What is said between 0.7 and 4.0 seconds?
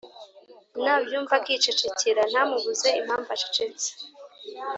Nabyumva akicecekera ntamubuze impamvu acecetse